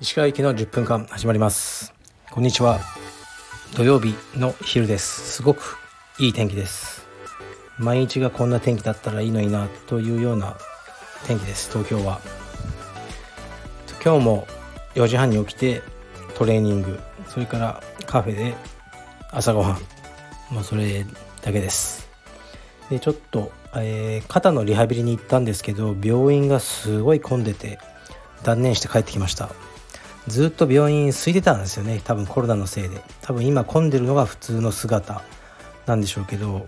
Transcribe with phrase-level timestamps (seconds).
[0.00, 1.92] 石川行きの10分間始まります。
[2.30, 2.78] こんにちは。
[3.76, 5.32] 土曜日の昼です。
[5.32, 5.78] すごく
[6.20, 7.08] いい天気です。
[7.76, 10.56] 毎日がこんな天気だったらいいのになというような
[11.26, 11.68] 天気です。
[11.72, 12.20] 東京は。
[14.04, 14.46] 今日も
[14.94, 15.82] 4時半に起きて
[16.36, 17.00] トレーニング。
[17.26, 18.54] それからカフェで
[19.32, 19.78] 朝ごはん。
[20.52, 21.04] まあそれ
[21.40, 22.08] だけです。
[22.88, 27.78] でちょっと、えー、肩のリハビリに行ったんですけど病院がすごい混んでて
[28.42, 29.50] 断念して帰ってきました。
[30.28, 32.00] ずっと病院空いてたんですよね。
[32.04, 33.02] 多分コロナのせいで。
[33.22, 35.22] 多分今混んでるのが普通の姿
[35.86, 36.66] なんでしょうけど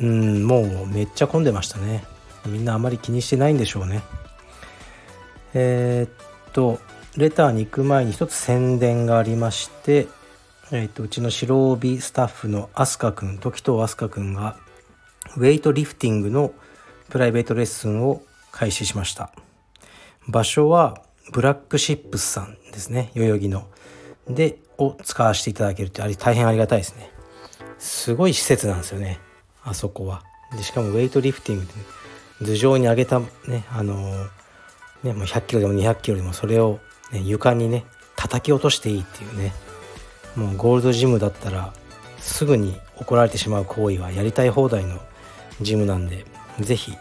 [0.00, 2.04] うんもうめっちゃ混んでましたね。
[2.46, 4.02] みんなあまり気にしてないんでしょうね。
[5.54, 6.80] えー、っと
[7.16, 10.08] レターに行く前に一つ宣伝がありまして
[10.72, 14.56] えー、とうちの白帯スタッフの飛鳥くん時藤飛鳥くんが
[15.36, 16.52] ウェイトリフティングの
[17.08, 19.30] プライベートレッスンを開始しました。
[20.28, 23.10] 場所はブラックシップスさんですね。
[23.14, 23.66] 代々木の。
[24.28, 27.10] でを使わせていただけるってあれ大変ありがたいですね。
[27.78, 29.20] すごい施設なんですよね。
[29.62, 30.22] あそこは。
[30.56, 31.72] でしかもウェイトリフティングで
[32.46, 33.96] 頭上に上げたねあの
[35.02, 36.80] ねもう100キロでも200キロでもそれを、
[37.12, 37.84] ね、床にね
[38.16, 39.52] 叩き落としていいっていうね。
[40.36, 41.72] もうゴールドジムだったら
[42.18, 44.98] すぐに怒られてしまう行為はやりたい放題の
[45.60, 46.24] ジムなんで
[46.60, 46.96] 是非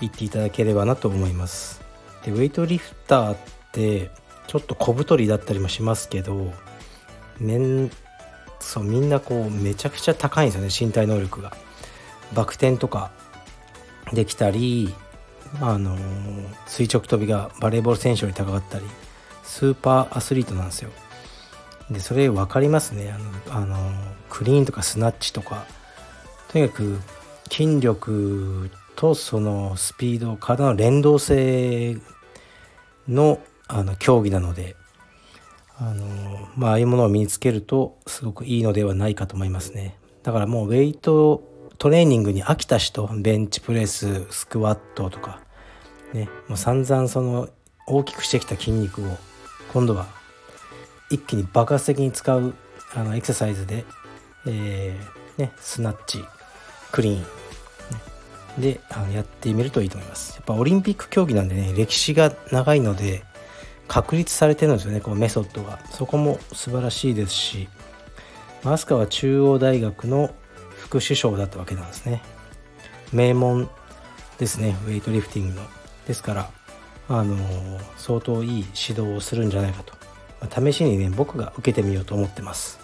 [0.00, 1.80] 行っていただければなと思います。
[2.24, 3.38] でウェイトリフターっ
[3.72, 4.10] て
[4.46, 6.52] ちょっと小太りだったりもしますけど
[7.38, 7.90] めん
[8.60, 11.56] そうみんなこうめちゃくちゃ高いんですよね身体能力が。
[12.34, 13.12] バク転とか
[14.12, 14.92] できたり
[15.60, 15.96] あの
[16.66, 18.84] 垂直跳びがバレーボール選手より高かったり
[19.42, 20.90] スーパーアスリートなんですよ。
[21.90, 23.14] でそれ分かりますね。
[23.48, 23.92] あのあの
[24.30, 25.66] クリーンとかスナッチとか。
[26.48, 27.00] とにかく
[27.54, 31.96] 筋力とそのスピード体の連動性
[33.08, 33.38] の
[33.68, 34.74] あの競技なので
[35.78, 39.96] あのまあああいうものを身につけるとすごくいいのではないかと思いますね。
[40.24, 41.44] だからもうウェイト
[41.78, 45.40] トレーニングに飽きた人ベンチプレススクワットとか
[46.12, 47.48] ねもう散々その
[47.86, 49.16] 大きくしてきた筋肉を
[49.72, 50.08] 今度は
[51.08, 52.52] 一気に爆発的に使う
[52.94, 53.84] あのエクササイズで、
[54.46, 56.24] えーね、スナッチ
[56.94, 57.26] クリーン、
[58.58, 60.34] であのやってみるといいと思います。
[60.36, 63.24] やっぱオリンピック競技なんでね歴史が長いので
[63.88, 65.78] 確立されてるんですよねこうメソッドが。
[65.90, 67.68] そこも素晴らしいですし
[68.62, 70.34] 飛鳥は中央大学の
[70.76, 72.22] 副首相だったわけなんですね。
[73.12, 73.68] 名門
[74.38, 75.62] ですねウェイトリフティングの。
[76.06, 76.50] ですから
[77.08, 77.36] あの
[77.96, 79.94] 相当いい指導をするんじゃないかと。
[80.40, 82.78] ま試しにね僕が受けてみようと思ってます。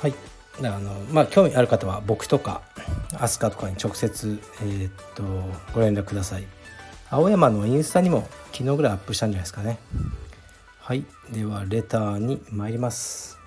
[0.00, 0.14] はい。
[0.58, 2.62] あのまあ興味ある方は僕とか
[3.18, 5.22] 飛鳥とかに直接、えー、っと
[5.74, 6.44] ご連絡ください。
[7.10, 9.78] 青山のインスタにも昨日ぐらいアップしたんじゃないですかね。
[10.78, 11.04] はい。
[11.30, 13.38] ではレターに参ります。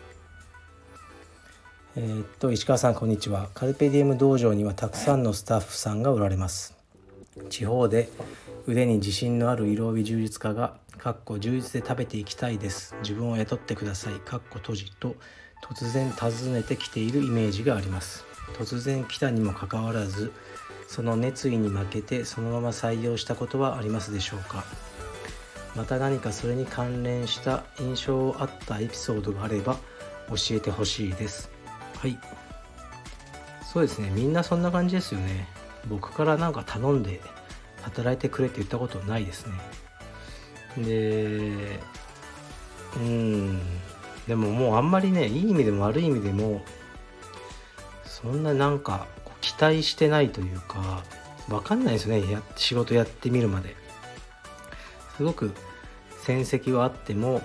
[1.95, 3.49] えー、っと石川さんこんにちは。
[3.53, 6.75] カルペディウム道場にはたくさんのスタッフさんがおられます。
[7.49, 8.09] 地方で
[8.67, 12.95] 腕に自信のある色帯充実家がかっこ充実で食べていきたいです。
[13.01, 14.13] 自分を雇ってください。
[14.15, 15.15] かっこ閉じと
[15.67, 18.23] 突然訪ねてきているイメージがあります。
[18.57, 20.31] 突然来たにもかかわらず
[20.87, 24.63] その熱意に負けてそのまま採用したことはありますでしょうか？
[25.75, 29.77] また何かそれに関連した印象あったエピソードがあれば
[30.29, 31.49] 教えてほしいです。
[31.97, 32.17] はい。
[33.63, 34.09] そうですね。
[34.11, 35.49] みんなそんな感じですよね。
[35.87, 37.19] 僕からなんか頼んで
[37.81, 39.47] 働いてくれって言ったことないです
[40.77, 40.85] ね。
[40.85, 41.79] で
[42.95, 43.59] うん。
[44.27, 46.61] でももうあんまりねいい意味でも悪い意味でも
[48.05, 49.07] そんななんか
[49.41, 51.03] 期待してないというか
[51.47, 52.31] 分かんないですよね。
[52.31, 53.75] や仕事やってみるまで。
[55.17, 55.51] すごく
[56.23, 57.41] 戦績はあっても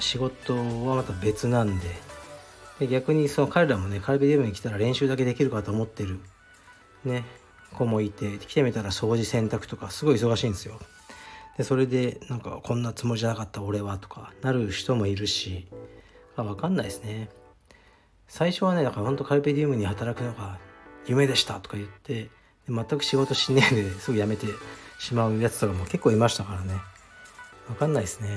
[0.00, 1.86] 仕事はまた別なんで。
[2.80, 6.18] で逆にその彼らもねカルビディウムに来たら練習だけできるかと思ってる。
[7.04, 7.24] ね。
[7.72, 10.80] 子もいて来てみたら掃除洗濯とかすごい忙しいんですよ。
[11.56, 15.66] でそれでなんかこんなつもりじゃなかった俺はとかなる人もいるし。
[16.42, 17.28] 分かんないですね。
[18.26, 20.58] 最初はねだからほんとカルペディウムに働くのが
[21.06, 22.30] 夢でしたとか言って
[22.68, 24.46] 全く仕事しねえですぐ辞めて
[24.98, 26.74] しまうやつとかも結構いましたからね。
[27.68, 28.28] 分かんないですね。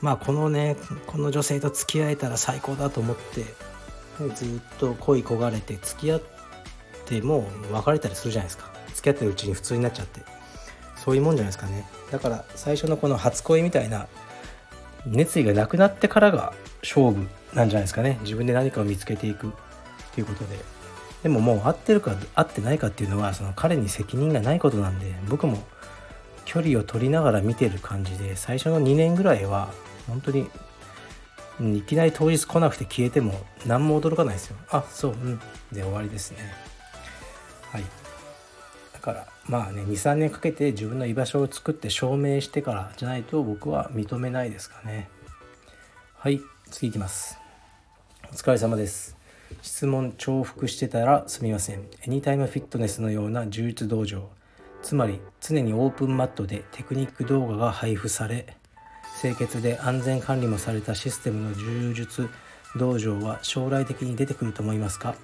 [0.00, 0.76] まあこのね
[1.06, 3.44] この女性と付き合えたら最高だと思って
[4.34, 6.22] ずっと恋焦がれて付き合っ
[7.06, 8.72] ても別れたりするじゃないですか。
[8.94, 10.20] 付き合ってるうちに普通になっちゃって。
[10.96, 11.86] そういうもんじゃないですかね。
[12.10, 14.08] だから最初のこの初恋みたいな
[15.04, 16.54] 熱意がなくなってからが
[16.84, 18.18] 勝負なんじゃないですかね。
[18.22, 19.50] 自分で何かを見つけていくっ
[20.14, 20.56] ていうことで。
[21.22, 25.58] でももう合ってるか合ってないかっていうのはその彼に責任がないことなんで僕も
[26.44, 29.70] 距離を取りながら見てる感じで最初の2年ぐらいは
[30.06, 30.50] 本当に
[31.78, 34.56] いきなり当日来なくて消えても何も驚かないですよ。
[34.70, 35.38] あそううん。
[35.72, 36.52] で終わりですね。
[37.70, 37.84] はい。
[38.92, 45.08] だからまあね23年かけて自分の居場所を作って証明してからじゃないと僕は認めないですかね。
[46.18, 46.42] はい。
[46.74, 47.38] 次いきます。
[48.32, 49.16] お疲れ様です。
[49.62, 51.86] 質問重複してたらすみません。
[52.02, 54.28] エニタイムフィットネスのような充実道場。
[54.82, 58.56] つまり常にオープンマットでテクニック動画が配布され
[59.20, 62.28] 清潔で安全管理もされたシステムの柔術
[62.74, 65.14] 道場は将来的に出てくると思いますか？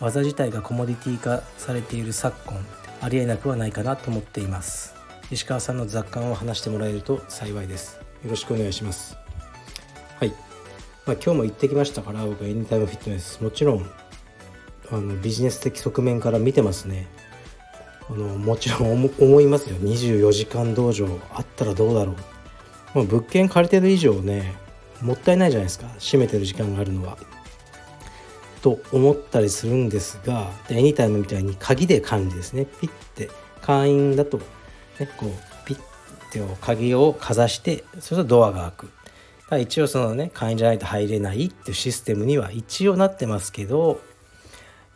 [0.00, 2.64] 技自体がコモディティ化されている昨今
[3.02, 4.94] ありえなくはないかなと思っています。
[5.30, 8.00] 石川さんの雑感を話してもらえると幸いです。
[8.24, 9.18] よろしくお願いします。
[10.18, 10.30] はい、
[11.04, 13.42] まあ、今日も言ってきましたから僕エニタイムフィットネス。
[13.42, 13.86] もちろん
[14.90, 17.06] あのビジネス的側面から見てますね。
[18.08, 19.76] あのもちろん思いますよ。
[19.76, 22.16] 24時間道場あったらどうだろう。
[22.94, 24.54] まあ、物件借りてる以上ね
[25.02, 25.88] もったいないじゃないですか。
[25.98, 27.18] 閉めてる時間があるのは。
[28.62, 32.64] と思ったりするんですがでエニタイムみたいに鍵で管理ですね。
[32.64, 33.28] ピッて
[33.60, 34.38] 会員だと、
[34.98, 35.30] ね、こう
[35.66, 35.78] ピッ
[36.32, 38.95] てを鍵をかざしてそうするとドアが開く。
[39.50, 44.00] だ一応そのね会員じゃないと入れないっていうシステムには一応なってますけど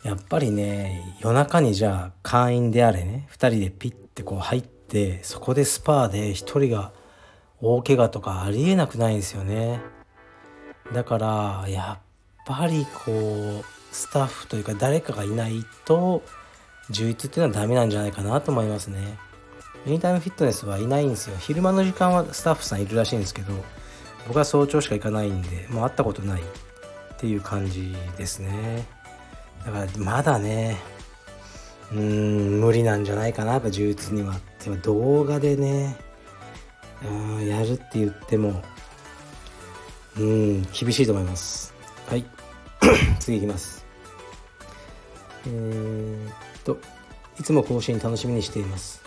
[0.03, 6.91] やっぱりね夜中にじゃあ会員であれね2人でピッてこう入ってそこでスパーで1人が
[7.61, 9.79] 大怪我とかありえなくないんですよね。
[10.93, 12.03] だからやっ
[12.45, 13.11] ぱりこ
[13.61, 16.23] うスタッフというか誰かがいないと
[16.89, 19.17] 充実っていうのはダメなんじゃないかなと思いますね。
[19.85, 21.37] エニタイムフィットネスはいないんですよ。
[21.39, 23.53] 昼間の時間はスタッフさんいるらしいんですけど
[24.27, 26.45] 僕は早朝しか行かないんでもう会ったことないっ
[27.17, 28.85] ていう感じですね。
[29.65, 30.77] だからまだね
[31.91, 33.53] うーん無理なんじゃないかな。
[33.53, 34.39] やっぱ充実には。
[34.63, 35.97] でも動画でね
[37.03, 38.61] あやるって言っても
[40.17, 41.73] うん厳しいと思います。
[42.07, 42.25] はい。
[43.19, 43.85] 次いきます。
[45.47, 46.33] えー、っ
[46.63, 46.77] と
[47.39, 49.01] いつも更新楽しみにしています、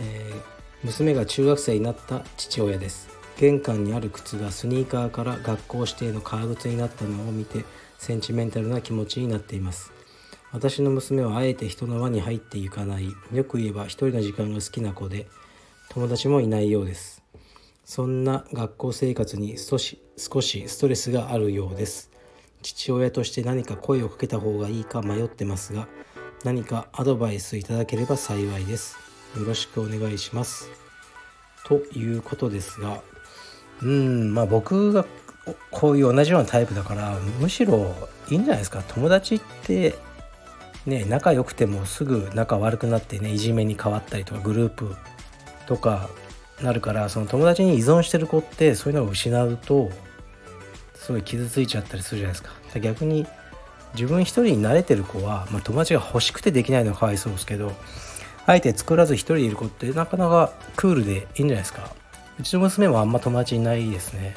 [0.00, 0.40] えー、
[0.84, 3.15] 娘が中学生になった父親です。
[3.36, 7.64] 玄関にある靴がスニーカーから学校指定の革靴になったのを見て
[7.98, 9.92] センチメンタルな気持ちになっています。
[10.52, 13.14] 私の娘はあえて人の輪に入っていかない。
[13.32, 15.26] よく言えば一人の時間が好きな子で
[15.90, 17.22] 友達もいないようです。
[17.84, 22.10] そんな学校生活に少し少しストレスがあるようです。
[22.62, 25.88] 父親として何か声をかけた方がいいか迷ってますが
[26.42, 28.96] 何かアドバイスいただければ幸いです。
[29.36, 30.70] よろしくお願いします。
[31.66, 33.02] ということですが
[33.82, 35.04] うんまあ僕が
[35.70, 37.94] こういう同じようなタイプだからむしろ
[38.28, 39.94] いいんじゃないですか友達って
[40.86, 44.96] ね仲良くてもすぐ仲悪くなってねいじめに変わったりとかグループ
[45.66, 46.08] とか
[46.62, 49.90] なるからその友達に依存してる子ってそういうのを失うと
[50.94, 52.80] すごい傷ついちゃったりするじゃないですか。
[52.80, 53.26] 逆に
[53.94, 57.72] 自分一人に慣れてる子は、まあ、友達が欲しくてできないのはかわいそうですけど
[58.44, 61.90] あえて作らず一人でいる子ってなかなかクールでいいんじゃないですか。
[62.38, 64.34] うちの娘もあんま友達いないですね。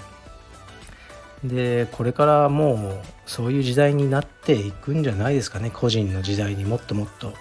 [1.43, 7.33] でこれからもうそういう時代になっていくんじゃないですかね個人の時代にもっともっと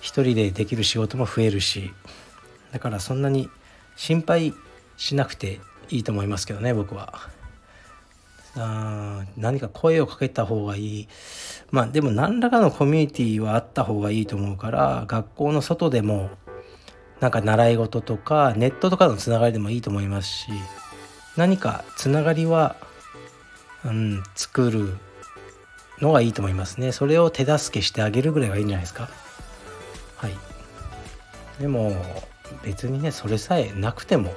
[0.00, 1.92] 一人でできる仕事も増えるし
[2.72, 3.48] だからそんなに
[3.94, 4.54] 心配
[4.96, 7.32] しなくていいと思いますけどね僕は。
[8.56, 11.08] あ何か声をかけた方がいい
[11.72, 16.30] まあでも何らかのコミュニティはあった方がいいと思うから学校の外でも
[17.20, 20.48] なんか習い事とかネットとかのつながりでもいいと思いますし
[21.36, 22.76] 何かつながりは、
[23.84, 24.96] うん、作る
[26.00, 26.92] のがいいと思いますね。
[26.92, 29.08] それを手助けしてあげるぐらいがいいんじゃないですか。
[30.16, 30.32] はい。
[31.60, 31.94] でも
[32.62, 34.34] 別にねそれさえなくても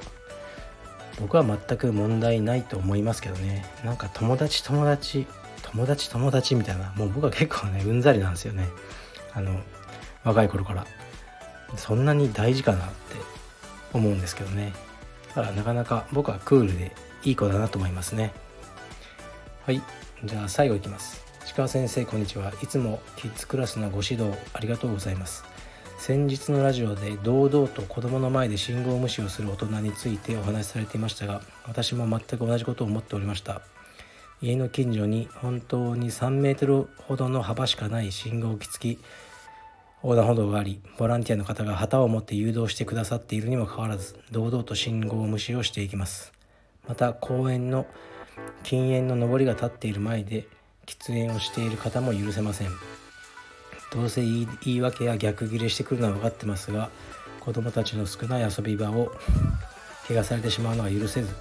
[1.19, 3.65] 僕は全く問題ないと思いますけどね。
[3.83, 5.27] なんか友達友達
[5.63, 8.69] 友達友達みたいなもう僕は結構ねうんざりなんですよね。
[9.33, 9.59] あの
[10.23, 10.85] 若い頃から。
[11.75, 12.93] そんなに大事かなって
[13.93, 14.73] 思うんですけどね。
[15.29, 16.91] だからなかなか僕はクールで
[17.23, 18.33] いい子だなと思いますね。
[19.65, 19.81] はい。
[20.23, 21.23] じゃあ最後いきます。
[21.45, 25.43] 石川先生こんにちはいつもキッズクラスのご指導ありがとうございます。
[25.99, 33.61] 先日のラジオで堂々と子供の前で信号無視をする大人についてお話しされていましたが私も全く同じことを思っておりました。
[34.41, 39.03] 家の近所に本当に3メートルほどの幅しかない信号機付き
[40.03, 46.33] 横断歩道がありボランティアの方が旗を持って誘導してくださっているにもかかわらず堂々と信号無視をしていきます。
[46.87, 47.87] また公園の
[48.63, 50.47] 禁煙の上りが立っている前で
[50.85, 52.69] 喫煙をしている方も許せません。
[53.91, 56.91] どうせ言い訳や逆ギレしてくるのは分かってますが
[57.39, 59.11] 子供たちの少ない遊び場を
[60.07, 61.33] 怪我されてしまうのは許せず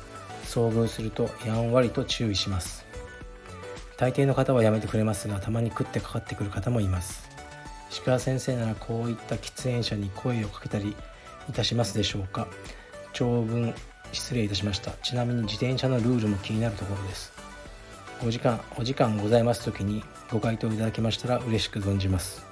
[0.45, 2.87] 遭遇するとやんわりと注意します。
[3.99, 7.36] 大抵の方はやめてくれますがたまに食ってかかってくる方もいます。
[7.91, 10.95] 石川先生ならこういった喫煙者に声をかけたり
[11.49, 12.49] いたしますでしょうか？
[13.13, 13.75] 長文
[14.13, 14.93] 失礼いたしました。
[15.03, 17.33] ちなみに自転車のルールも気になるところです。
[18.27, 22.45] お時間お時間ございます時にご回答いただけましたら嬉しく存じます。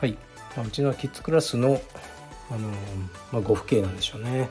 [0.00, 0.16] はい、
[0.56, 1.80] まあ、うちのキッズクラスの
[2.50, 2.68] あの
[3.32, 4.48] まあ、ご父兄なんでしょうね。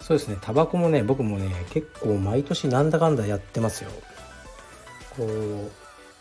[0.00, 0.38] そうですね。
[0.40, 3.90] タバコもね僕もね結構毎年なんだかんだやってますよ。
[5.10, 5.70] こう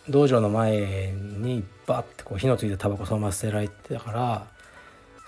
[0.10, 4.48] 道場の前にバッてこう火のついたタバコそのまま捨てられてたから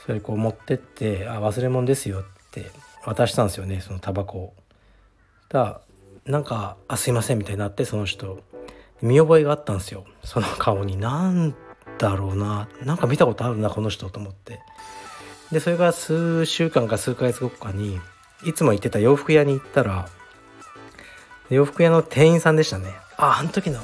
[0.05, 2.71] それこう持ってって「あ忘れ物ですよ」って
[3.05, 4.53] 渡したんですよねそのタバコを。
[5.49, 5.81] だ
[6.25, 8.39] なんか「あすいません」みたいになってその人。
[9.01, 10.97] 見覚えがあったんですよその顔に。
[10.97, 11.55] 何
[11.97, 14.59] だろうななんか見たことあるなこの人と思って。
[15.51, 17.99] でそれが数週間か数ヶ月後かに
[18.45, 20.07] いつも行ってた洋服屋に行ったら
[21.49, 22.93] 洋服屋の店員さんでしたね。
[23.17, 23.81] ああの時の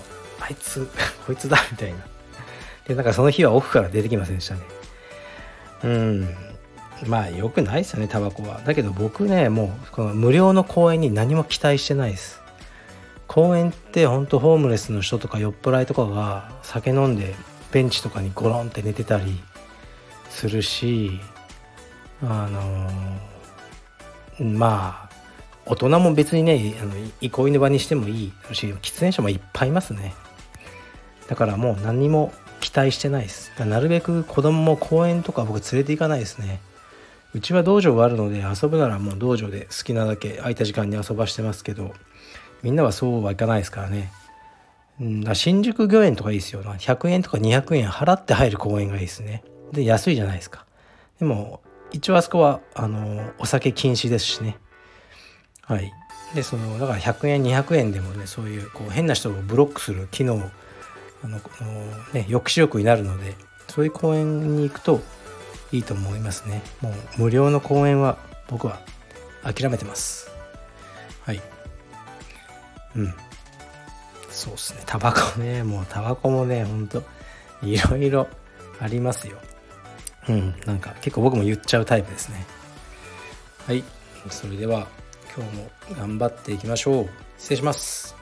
[0.47, 0.87] あいつ
[1.25, 1.97] こいつだみたいな。
[2.87, 4.61] でなんかその日は奥から出てきませんでしたね。
[5.83, 6.35] うん。
[7.05, 8.61] まあ良くないですよねタバコは。
[8.65, 12.41] だけど僕ねもうこの無料の公園に何も期待してないです。
[13.27, 17.35] 公園ってほんとホームレスの人とか酔っ払いとかが酒飲んで
[17.71, 19.39] ベンチとかにゴロンって寝てたり
[20.29, 21.19] するし
[22.23, 25.15] あのー、まあ
[25.65, 30.13] 大人も別にねあの憩いの場にしてもいいし喫煙者もいっぱいいますね。
[31.27, 36.59] だからもう何も期待してないですなるべく子供も公園とか僕連れて行かないですね
[37.33, 41.93] うちは道場があるので遊ぶならもう道場で好きなだけ空いた時間に遊ばしてますけど
[42.63, 44.11] みんなはそうはいかないですからね。
[44.99, 46.63] うん、新宿御苑とかいいですよ。
[46.63, 49.43] 100円とか200円払って入る公園がいいですね。
[49.71, 50.65] で、安いじゃないですか。
[51.19, 54.57] でも、一応あそこは、あの、お酒禁止ですしね。
[55.61, 55.91] はい。
[56.33, 60.49] で、その、だから100円、200円でもね、そういう、こう、変な人をブロックする機能、
[61.27, 61.71] あの、
[62.13, 63.35] ね、抑止力になるので、
[63.67, 65.01] そういう公園に行くと
[65.71, 66.61] いいと思いますね。
[66.81, 66.93] もう、
[67.23, 68.17] 無料の公園は、
[68.47, 68.79] 僕は
[69.43, 70.29] 諦めてます。
[71.23, 71.41] はい。
[72.95, 73.13] うん。
[74.29, 74.83] そうっすね。
[74.85, 75.63] タバコね。
[75.63, 77.03] もうタバコもねほんと
[77.61, 78.27] いろいろ
[78.79, 79.37] ありますよ。
[80.29, 80.55] うん。
[80.65, 82.45] なんか結構僕も言っちゃうタイプですね。
[83.65, 83.83] はい。
[84.29, 84.87] それでは
[85.35, 87.09] 今日も頑張っていきましょう。
[87.37, 88.15] 失礼します。